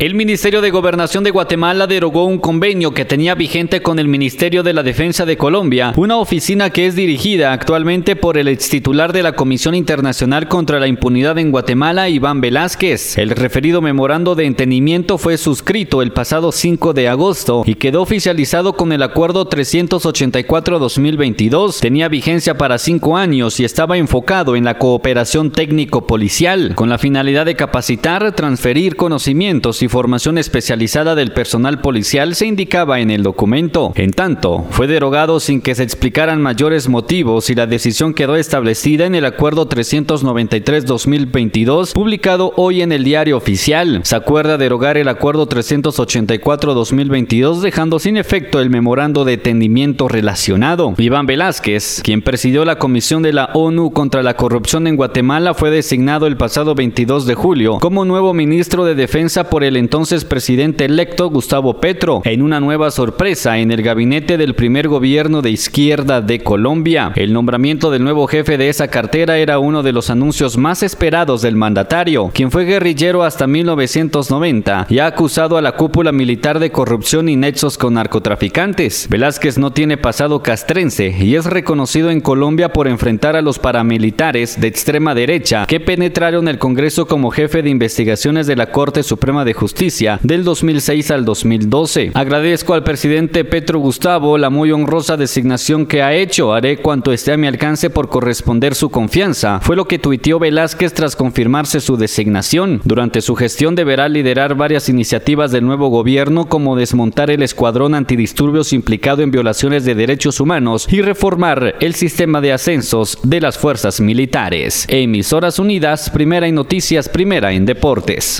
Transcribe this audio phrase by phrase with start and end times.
[0.00, 4.62] El Ministerio de Gobernación de Guatemala derogó un convenio que tenía vigente con el Ministerio
[4.62, 9.12] de la Defensa de Colombia, una oficina que es dirigida actualmente por el ex titular
[9.12, 13.18] de la Comisión Internacional contra la Impunidad en Guatemala, Iván Velázquez.
[13.18, 18.74] El referido memorando de entendimiento fue suscrito el pasado 5 de agosto y quedó oficializado
[18.74, 21.80] con el Acuerdo 384-2022.
[21.80, 27.46] Tenía vigencia para cinco años y estaba enfocado en la cooperación técnico-policial, con la finalidad
[27.46, 33.92] de capacitar, transferir conocimientos y formación especializada del personal policial se indicaba en el documento.
[33.94, 39.06] En tanto, fue derogado sin que se explicaran mayores motivos y la decisión quedó establecida
[39.06, 44.02] en el Acuerdo 393-2022 publicado hoy en el Diario Oficial.
[44.04, 50.94] Se acuerda derogar el Acuerdo 384-2022 dejando sin efecto el memorando de entendimiento relacionado.
[50.98, 55.70] Iván Velázquez, quien presidió la Comisión de la ONU contra la Corrupción en Guatemala, fue
[55.70, 60.84] designado el pasado 22 de julio como nuevo ministro de Defensa por el entonces presidente
[60.84, 66.20] electo Gustavo Petro en una nueva sorpresa en el gabinete del primer gobierno de izquierda
[66.20, 67.12] de Colombia.
[67.14, 71.42] El nombramiento del nuevo jefe de esa cartera era uno de los anuncios más esperados
[71.42, 76.72] del mandatario, quien fue guerrillero hasta 1990 y ha acusado a la cúpula militar de
[76.72, 79.06] corrupción y nexos con narcotraficantes.
[79.08, 84.60] Velázquez no tiene pasado castrense y es reconocido en Colombia por enfrentar a los paramilitares
[84.60, 89.44] de extrema derecha que penetraron el Congreso como jefe de investigaciones de la Corte Suprema
[89.44, 92.12] de Justicia Justicia del 2006 al 2012.
[92.14, 96.54] Agradezco al presidente Petro Gustavo la muy honrosa designación que ha hecho.
[96.54, 99.60] Haré cuanto esté a mi alcance por corresponder su confianza.
[99.60, 102.80] Fue lo que tuiteó Velázquez tras confirmarse su designación.
[102.84, 108.72] Durante su gestión deberá liderar varias iniciativas del nuevo gobierno como desmontar el escuadrón antidisturbios
[108.72, 114.00] implicado en violaciones de derechos humanos y reformar el sistema de ascensos de las fuerzas
[114.00, 114.86] militares.
[114.88, 118.36] Emisoras Unidas, primera en noticias, primera en deportes.